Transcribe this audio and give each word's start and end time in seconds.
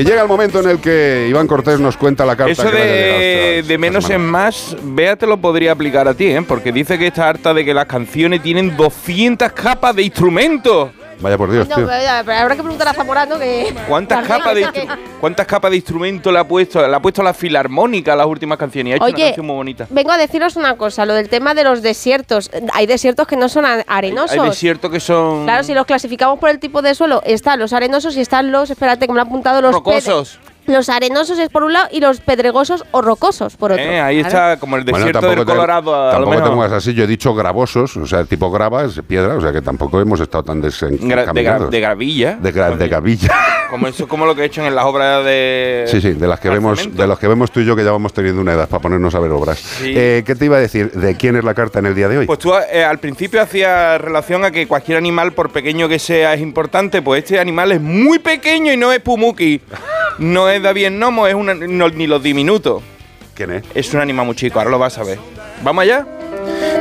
Y 0.00 0.04
llega 0.04 0.22
el 0.22 0.28
momento 0.28 0.60
en 0.60 0.68
el 0.68 0.78
que 0.78 1.26
Iván 1.30 1.46
Cortés 1.46 1.80
nos 1.80 1.96
cuenta 1.96 2.26
la 2.26 2.36
carta 2.36 2.52
Eso 2.52 2.64
que 2.64 2.72
le 2.72 2.78
de, 2.84 3.58
esta- 3.60 3.68
de 3.68 3.78
menos 3.78 4.10
en 4.10 4.20
más, 4.26 4.76
Bea 4.82 5.16
te 5.16 5.26
lo 5.26 5.36
podría 5.38 5.72
aplicar 5.72 6.06
a 6.06 6.14
ti, 6.14 6.26
¿eh? 6.26 6.42
Porque 6.46 6.70
dice 6.72 6.98
que 6.98 7.06
está 7.06 7.28
harta 7.28 7.54
de 7.54 7.64
que 7.64 7.72
las 7.72 7.86
canciones 7.86 8.42
tienen 8.42 8.76
200 8.76 9.52
capas 9.52 9.96
de 9.96 10.02
instrumentos. 10.02 10.90
Vaya 11.20 11.38
por 11.38 11.50
Dios, 11.50 11.66
No, 11.68 11.76
tío. 11.76 11.86
pero, 11.86 12.32
habrá 12.38 12.56
que 12.56 12.62
preguntar 12.62 12.88
a 12.88 12.92
Zamorano 12.94 13.38
que. 13.38 13.74
¿Cuántas 13.88 14.26
capas 14.26 14.54
de 14.54 14.70
que- 14.70 14.86
cuántas 15.20 15.46
capas 15.46 15.70
de 15.70 15.78
instrumento 15.78 16.30
le 16.30 16.38
ha 16.38 16.46
puesto? 16.46 16.86
Le 16.86 16.94
ha 16.94 17.00
puesto 17.00 17.22
la 17.22 17.32
filarmónica 17.32 18.12
a 18.12 18.16
las 18.16 18.26
últimas 18.26 18.58
canciones 18.58 18.90
y 18.90 18.92
ha 18.92 18.96
hecho 18.96 19.04
una 19.06 19.14
Oye, 19.14 19.24
canción 19.28 19.46
muy 19.46 19.56
bonita. 19.56 19.86
vengo 19.88 20.12
a 20.12 20.18
deciros 20.18 20.56
una 20.56 20.76
cosa, 20.76 21.06
lo 21.06 21.14
del 21.14 21.28
tema 21.30 21.54
de 21.54 21.64
los 21.64 21.80
desiertos. 21.82 22.50
Hay 22.74 22.86
desiertos 22.86 23.26
que 23.26 23.36
no 23.36 23.48
son 23.48 23.64
arenosos. 23.86 24.38
Hay 24.38 24.48
desiertos 24.48 24.90
que 24.90 25.00
son 25.00 25.44
Claro, 25.44 25.62
si 25.64 25.72
los 25.72 25.86
clasificamos 25.86 26.38
por 26.38 26.50
el 26.50 26.58
tipo 26.58 26.82
de 26.82 26.94
suelo, 26.94 27.22
están 27.24 27.58
los 27.58 27.72
arenosos 27.72 28.16
y 28.16 28.20
están 28.20 28.52
los, 28.52 28.68
espérate, 28.70 29.06
que 29.06 29.12
me 29.12 29.16
lo 29.16 29.22
ha 29.22 29.26
apuntado 29.26 29.62
los 29.62 29.72
rocosos. 29.72 30.38
Los 30.66 30.88
arenosos 30.88 31.38
es 31.38 31.48
por 31.48 31.62
un 31.64 31.72
lado 31.72 31.88
y 31.92 32.00
los 32.00 32.20
pedregosos 32.20 32.84
o 32.90 33.02
rocosos 33.02 33.56
por 33.56 33.72
otro. 33.72 33.84
Eh, 33.84 34.00
ahí 34.00 34.20
Claro. 34.22 34.28
está 34.52 34.60
como 34.60 34.76
el 34.76 34.84
desierto 34.84 35.20
del 35.28 35.38
te- 35.40 35.44
Colorado. 35.44 35.92
lo 36.06 36.10
tampoco 36.10 36.36
te 36.42 36.50
pongas 36.50 36.72
así. 36.72 36.92
Yo 36.94 37.04
he 37.04 37.06
dicho 37.06 37.34
gravosos, 37.34 37.96
o 37.96 38.06
sea, 38.06 38.24
tipo 38.24 38.50
grava 38.50 38.84
es 38.84 39.00
piedra, 39.06 39.34
o 39.36 39.40
sea 39.40 39.52
que 39.52 39.62
tampoco 39.62 40.00
hemos 40.00 40.20
estado 40.20 40.44
tan 40.44 40.60
Gra- 40.60 40.62
de, 40.62 40.68
gra- 40.68 41.16
desencaminados. 41.16 41.70
de 41.70 41.80
gravilla. 41.80 42.36
De, 42.40 42.52
gra- 42.54 42.76
de 42.76 42.88
gavilla. 42.88 43.28
Como 43.70 43.88
eso 43.88 44.06
como 44.06 44.26
lo 44.26 44.34
que 44.36 44.42
he 44.42 44.44
hecho 44.44 44.64
en 44.64 44.72
las 44.76 44.84
obras 44.84 45.24
de. 45.24 45.86
Sí, 45.88 46.00
sí, 46.00 46.12
de 46.12 46.28
las 46.28 46.38
que 46.38 46.48
vemos, 46.48 46.78
cemento. 46.78 47.02
de 47.02 47.08
los 47.08 47.18
que 47.18 47.26
vemos 47.26 47.50
tú 47.50 47.58
y 47.58 47.64
yo 47.64 47.74
que 47.74 47.82
ya 47.82 47.90
vamos 47.90 48.12
teniendo 48.12 48.40
una 48.40 48.52
edad 48.52 48.68
para 48.68 48.80
ponernos 48.80 49.12
a 49.16 49.18
ver 49.18 49.32
obras. 49.32 49.58
Sí. 49.58 49.92
Eh, 49.94 50.22
¿Qué 50.24 50.36
te 50.36 50.44
iba 50.44 50.56
a 50.56 50.60
decir? 50.60 50.92
¿De 50.92 51.16
quién 51.16 51.34
es 51.34 51.42
la 51.42 51.52
carta 51.52 51.80
en 51.80 51.86
el 51.86 51.94
día 51.96 52.06
de 52.06 52.18
hoy? 52.18 52.26
Pues 52.26 52.38
tú 52.38 52.52
eh, 52.54 52.84
al 52.84 52.98
principio 52.98 53.42
hacías 53.42 54.00
relación 54.00 54.44
a 54.44 54.52
que 54.52 54.68
cualquier 54.68 54.98
animal, 54.98 55.32
por 55.32 55.50
pequeño 55.50 55.88
que 55.88 55.98
sea, 55.98 56.34
es 56.34 56.40
importante. 56.42 57.02
Pues 57.02 57.24
este 57.24 57.40
animal 57.40 57.72
es 57.72 57.80
muy 57.80 58.20
pequeño 58.20 58.72
y 58.72 58.76
no 58.76 58.92
es 58.92 59.00
Pumuki. 59.00 59.60
No 60.18 60.48
es 60.48 60.62
David 60.62 60.90
Nomo, 60.90 61.26
es 61.26 61.34
una, 61.34 61.54
no- 61.54 61.88
ni 61.90 62.06
los 62.06 62.22
diminutos. 62.22 62.82
¿Quién 63.34 63.52
es? 63.52 63.64
Es 63.74 63.92
un 63.92 64.00
animal 64.00 64.26
muy 64.26 64.34
chico, 64.34 64.58
ahora 64.58 64.70
lo 64.70 64.78
vas 64.78 64.96
a 64.98 65.04
ver. 65.04 65.18
¿Vamos 65.62 65.82
allá? 65.82 66.06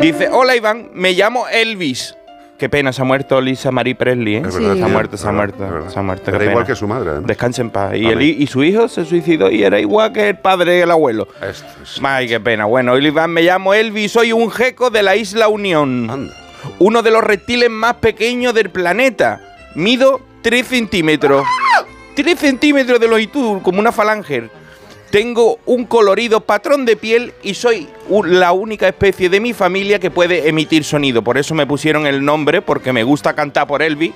Dice, 0.00 0.28
hola 0.28 0.54
Iván, 0.54 0.90
me 0.94 1.12
llamo 1.12 1.46
Elvis. 1.48 2.16
Qué 2.58 2.68
pena, 2.70 2.90
se 2.92 3.02
ha 3.02 3.04
muerto 3.04 3.38
Lisa 3.40 3.70
Marie 3.70 3.94
Presley, 3.94 4.36
¿eh? 4.36 4.42
Es 4.46 4.54
Sí. 4.54 4.60
verdad, 4.60 4.76
Se 4.76 4.82
ha 4.84 4.88
muerto, 4.88 5.16
se 5.18 5.28
ha 5.28 5.32
muerto, 5.32 5.58
verdad. 5.58 5.88
se 5.90 5.98
ha 5.98 6.02
muerto. 6.02 6.30
Era 6.34 6.44
igual 6.44 6.64
que 6.64 6.74
su 6.74 6.86
madre, 6.88 7.10
además. 7.10 7.26
Descanse 7.26 7.60
en 7.60 7.70
paz. 7.70 7.94
Y, 7.94 8.06
y 8.08 8.46
su 8.46 8.62
hijo 8.64 8.88
se 8.88 9.04
suicidó 9.04 9.50
y 9.50 9.62
era 9.62 9.78
igual 9.78 10.12
que 10.12 10.30
el 10.30 10.38
padre 10.38 10.78
y 10.78 10.80
el 10.80 10.90
abuelo. 10.90 11.28
Esto 11.42 11.66
es- 11.82 12.00
Ay, 12.02 12.26
qué 12.28 12.40
pena. 12.40 12.64
Bueno, 12.64 12.96
Iván, 12.96 13.30
me 13.30 13.42
llamo 13.42 13.74
Elvis, 13.74 14.12
soy 14.12 14.32
un 14.32 14.50
geco 14.50 14.88
de 14.88 15.02
la 15.02 15.16
isla 15.16 15.48
Unión. 15.48 16.08
Anda. 16.08 16.34
Uno 16.78 17.02
de 17.02 17.10
los 17.10 17.22
reptiles 17.22 17.68
más 17.68 17.94
pequeños 17.96 18.54
del 18.54 18.70
planeta. 18.70 19.40
Mido 19.74 20.20
3 20.42 20.66
centímetros. 20.66 21.44
3 22.16 22.38
centímetros 22.38 22.98
de 22.98 23.06
longitud, 23.06 23.60
como 23.62 23.78
una 23.78 23.92
falange. 23.92 24.48
Tengo 25.10 25.60
un 25.66 25.84
colorido 25.84 26.40
patrón 26.40 26.84
de 26.84 26.96
piel 26.96 27.34
y 27.42 27.54
soy 27.54 27.88
la 28.24 28.52
única 28.52 28.88
especie 28.88 29.28
de 29.28 29.38
mi 29.38 29.52
familia 29.52 30.00
que 30.00 30.10
puede 30.10 30.48
emitir 30.48 30.82
sonido. 30.82 31.22
Por 31.22 31.38
eso 31.38 31.54
me 31.54 31.66
pusieron 31.66 32.06
el 32.06 32.24
nombre, 32.24 32.62
porque 32.62 32.92
me 32.92 33.04
gusta 33.04 33.34
cantar 33.34 33.68
por 33.68 33.82
Elvis. 33.82 34.12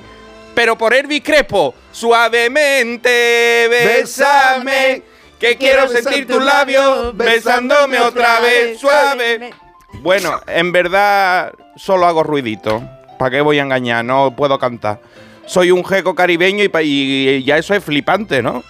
Pero 0.55 0.77
por 0.77 0.95
Elvis 0.95 1.23
Crespo, 1.23 1.75
suavemente 1.93 3.69
bésame, 3.69 5.03
que 5.39 5.57
quiero 5.57 5.87
sentir 5.87 6.27
tus 6.27 6.43
labios 6.43 7.17
besándome 7.17 8.01
otra 8.01 8.41
vez, 8.41 8.81
suave. 8.81 9.53
Bueno, 10.01 10.41
en 10.47 10.73
verdad 10.73 11.53
solo 11.77 12.07
hago 12.07 12.23
ruidito. 12.23 12.83
¿Para 13.21 13.33
qué 13.33 13.43
voy 13.43 13.59
a 13.59 13.63
engañar? 13.65 14.03
No 14.03 14.35
puedo 14.35 14.59
cantar. 14.59 14.99
Soy 15.45 15.71
un 15.71 15.85
jeco 15.85 16.15
caribeño 16.15 16.65
y, 16.83 17.45
ya 17.45 17.59
eso 17.59 17.75
es 17.75 17.85
flipante, 17.85 18.43
¿no? 18.43 18.65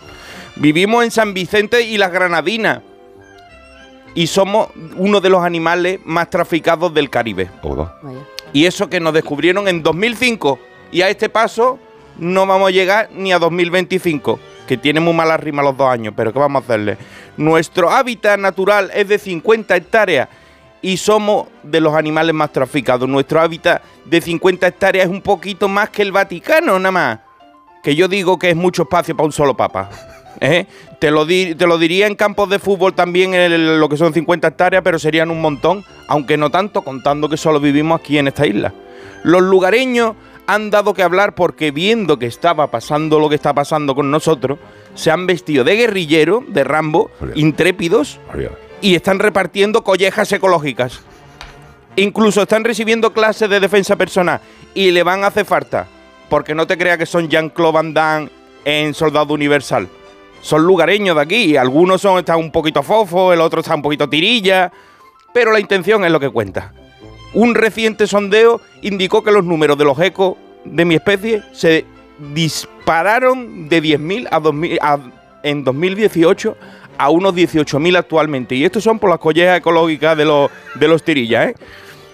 Vivimos 0.56 1.04
en 1.04 1.12
San 1.12 1.32
Vicente 1.32 1.82
y 1.82 1.96
las 1.96 2.10
Granadinas. 2.10 2.80
Y 4.16 4.26
somos 4.26 4.70
uno 4.96 5.20
de 5.20 5.30
los 5.30 5.44
animales 5.44 6.00
más 6.04 6.30
traficados 6.30 6.92
del 6.92 7.10
Caribe. 7.10 7.48
Vaya. 7.62 7.92
Y 8.52 8.66
eso 8.66 8.90
que 8.90 8.98
nos 8.98 9.14
descubrieron 9.14 9.68
en 9.68 9.84
2005. 9.84 10.58
Y 10.90 11.02
a 11.02 11.08
este 11.08 11.28
paso 11.28 11.78
no 12.18 12.44
vamos 12.44 12.70
a 12.70 12.72
llegar 12.72 13.08
ni 13.12 13.32
a 13.32 13.38
2025. 13.38 14.40
Que 14.66 14.76
tiene 14.76 14.98
muy 14.98 15.14
mala 15.14 15.36
rima 15.36 15.62
los 15.62 15.76
dos 15.76 15.88
años, 15.88 16.12
pero 16.16 16.32
¿qué 16.32 16.40
vamos 16.40 16.62
a 16.62 16.64
hacerle? 16.64 16.98
Nuestro 17.36 17.88
hábitat 17.88 18.36
natural 18.36 18.90
es 18.96 19.06
de 19.06 19.20
50 19.20 19.76
hectáreas 19.76 20.28
y 20.82 20.96
somos 20.96 21.48
de 21.62 21.80
los 21.80 21.94
animales 21.94 22.34
más 22.34 22.52
traficados. 22.52 23.08
Nuestro 23.08 23.40
hábitat 23.40 23.82
de 24.04 24.20
50 24.20 24.66
hectáreas 24.66 25.06
es 25.06 25.10
un 25.12 25.20
poquito 25.22 25.68
más 25.68 25.90
que 25.90 26.02
el 26.02 26.12
Vaticano, 26.12 26.78
nada 26.78 26.90
más. 26.92 27.18
Que 27.82 27.94
yo 27.94 28.08
digo 28.08 28.38
que 28.38 28.50
es 28.50 28.56
mucho 28.56 28.82
espacio 28.82 29.16
para 29.16 29.26
un 29.26 29.32
solo 29.32 29.56
papa. 29.56 29.90
¿eh? 30.40 30.66
Te, 30.98 31.10
lo 31.10 31.24
di- 31.26 31.54
te 31.54 31.66
lo 31.66 31.76
diría 31.78 32.06
en 32.06 32.14
campos 32.14 32.48
de 32.50 32.58
fútbol 32.58 32.94
también, 32.94 33.34
en 33.34 33.52
el- 33.52 33.80
lo 33.80 33.88
que 33.88 33.96
son 33.96 34.12
50 34.12 34.48
hectáreas, 34.48 34.82
pero 34.82 34.98
serían 34.98 35.30
un 35.30 35.40
montón, 35.40 35.84
aunque 36.08 36.36
no 36.36 36.50
tanto, 36.50 36.82
contando 36.82 37.28
que 37.28 37.36
solo 37.36 37.60
vivimos 37.60 38.00
aquí 38.00 38.18
en 38.18 38.28
esta 38.28 38.46
isla. 38.46 38.72
Los 39.22 39.42
lugareños 39.42 40.14
han 40.46 40.70
dado 40.70 40.94
que 40.94 41.02
hablar 41.02 41.34
porque 41.34 41.70
viendo 41.70 42.18
que 42.18 42.26
estaba 42.26 42.70
pasando 42.70 43.20
lo 43.20 43.28
que 43.28 43.34
está 43.34 43.54
pasando 43.54 43.94
con 43.94 44.10
nosotros, 44.10 44.58
se 44.94 45.10
han 45.10 45.26
vestido 45.26 45.62
de 45.64 45.76
guerrillero, 45.76 46.42
de 46.48 46.64
Rambo, 46.64 47.10
intrépidos, 47.36 48.18
Adiós. 48.32 48.52
Y 48.80 48.94
están 48.94 49.18
repartiendo 49.18 49.82
collejas 49.84 50.30
ecológicas. 50.32 51.00
Incluso 51.96 52.42
están 52.42 52.64
recibiendo 52.64 53.12
clases 53.12 53.50
de 53.50 53.60
defensa 53.60 53.96
personal 53.96 54.40
y 54.74 54.90
le 54.90 55.02
van 55.02 55.24
a 55.24 55.28
hacer 55.28 55.44
falta. 55.44 55.86
Porque 56.28 56.54
no 56.54 56.66
te 56.66 56.78
creas 56.78 56.96
que 56.98 57.06
son 57.06 57.28
Jean-Claude 57.28 57.72
Van 57.72 57.92
Damme 57.94 58.30
en 58.64 58.94
Soldado 58.94 59.34
Universal. 59.34 59.88
Son 60.42 60.62
lugareños 60.62 61.16
de 61.16 61.22
aquí. 61.22 61.56
Algunos 61.56 62.00
son, 62.00 62.18
están 62.18 62.38
un 62.38 62.52
poquito 62.52 62.82
fofo, 62.82 63.32
el 63.32 63.40
otro 63.40 63.60
está 63.60 63.74
un 63.74 63.82
poquito 63.82 64.08
tirilla. 64.08 64.70
Pero 65.34 65.50
la 65.52 65.60
intención 65.60 66.04
es 66.04 66.10
lo 66.12 66.20
que 66.20 66.30
cuenta. 66.30 66.72
Un 67.34 67.54
reciente 67.54 68.06
sondeo 68.06 68.60
indicó 68.82 69.22
que 69.22 69.32
los 69.32 69.44
números 69.44 69.76
de 69.76 69.84
los 69.84 69.98
ecos 69.98 70.36
de 70.64 70.84
mi 70.84 70.94
especie 70.94 71.42
se 71.52 71.84
dispararon 72.32 73.68
de 73.68 73.82
10.000 73.82 74.28
a 74.30 74.40
2.000 74.40 74.78
a- 74.80 74.98
en 75.42 75.64
2018 75.64 76.56
a 77.00 77.08
unos 77.08 77.34
18.000 77.34 77.96
actualmente. 77.96 78.54
Y 78.54 78.64
estos 78.64 78.84
son 78.84 78.98
por 78.98 79.08
las 79.08 79.18
collejas 79.18 79.56
ecológicas 79.56 80.14
de 80.18 80.26
los, 80.26 80.50
de 80.74 80.86
los 80.86 81.02
tirillas. 81.02 81.48
¿eh? 81.48 81.54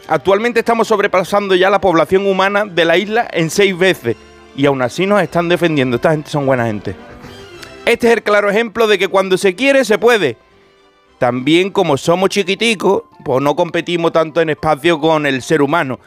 Actualmente 0.06 0.60
estamos 0.60 0.86
sobrepasando 0.86 1.56
ya 1.56 1.68
la 1.70 1.80
población 1.80 2.24
humana 2.24 2.64
de 2.64 2.84
la 2.84 2.96
isla 2.96 3.26
en 3.32 3.50
seis 3.50 3.76
veces. 3.76 4.16
Y 4.56 4.64
aún 4.64 4.80
así 4.82 5.04
nos 5.04 5.20
están 5.20 5.48
defendiendo. 5.48 5.96
Esta 5.96 6.12
gente 6.12 6.30
son 6.30 6.46
buena 6.46 6.66
gente. 6.66 6.94
Este 7.84 8.06
es 8.06 8.12
el 8.12 8.22
claro 8.22 8.48
ejemplo 8.48 8.86
de 8.86 8.96
que 8.96 9.08
cuando 9.08 9.36
se 9.36 9.56
quiere, 9.56 9.84
se 9.84 9.98
puede. 9.98 10.36
También 11.18 11.70
como 11.70 11.96
somos 11.96 12.30
chiquiticos, 12.30 13.02
pues 13.24 13.42
no 13.42 13.56
competimos 13.56 14.12
tanto 14.12 14.40
en 14.40 14.50
espacio 14.50 15.00
con 15.00 15.26
el 15.26 15.42
ser 15.42 15.62
humano. 15.62 15.98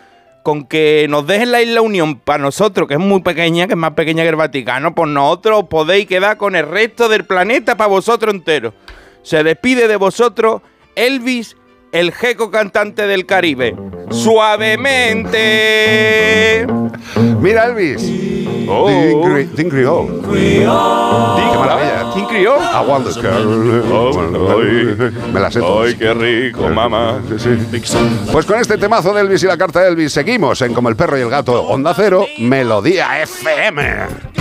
Con 0.50 0.64
que 0.66 1.06
nos 1.12 1.28
dejen 1.28 1.52
la 1.52 1.62
isla 1.62 1.82
Unión 1.82 2.16
para 2.18 2.42
nosotros, 2.42 2.88
que 2.88 2.96
es 2.96 3.00
muy 3.00 3.22
pequeña, 3.22 3.68
que 3.68 3.74
es 3.74 3.78
más 3.78 3.92
pequeña 3.92 4.24
que 4.24 4.30
el 4.30 4.36
Vaticano, 4.36 4.96
pues 4.96 5.08
nosotros 5.08 5.66
podéis 5.70 6.08
quedar 6.08 6.38
con 6.38 6.56
el 6.56 6.68
resto 6.68 7.08
del 7.08 7.24
planeta 7.24 7.78
para 7.78 7.88
vosotros 7.88 8.34
enteros. 8.34 8.74
Se 9.22 9.44
despide 9.44 9.88
de 9.88 9.96
vosotros 9.96 10.64
Elvis, 10.96 11.56
el 11.92 12.12
jeco 12.12 12.50
cantante 12.50 13.06
del 13.06 13.28
Caribe. 13.28 13.76
Suavemente. 14.10 16.66
Mira, 17.40 17.66
Elvis. 17.66 18.02
Oh. 18.68 18.88
Think 18.90 19.26
Cre- 19.26 19.56
Think 19.56 19.70
Creole. 19.72 20.10
Qué 20.34 20.66
maravilla. 20.66 21.89
¿Quién 22.20 22.28
crió? 22.28 22.56
The 22.58 23.22
girl. 23.22 25.14
Me 25.32 25.40
la 25.40 25.52
sé 25.52 25.60
todas. 25.60 25.94
qué 25.96 26.14
rico, 26.14 26.68
mamá. 26.70 27.22
Pues 28.32 28.46
con 28.46 28.60
este 28.60 28.78
temazo 28.78 29.14
de 29.14 29.22
Elvis 29.22 29.44
y 29.44 29.48
la 29.48 29.58
carta 29.58 29.82
de 29.82 29.90
Elvis 29.90 30.12
seguimos 30.12 30.62
en 30.62 30.74
Como 30.74 30.90
el 30.90 30.96
perro 30.96 31.18
y 31.18 31.22
el 31.22 31.30
gato, 31.30 31.64
Onda 31.64 31.94
Cero, 31.96 32.26
Melodía 32.40 33.22
FM. 33.22 34.39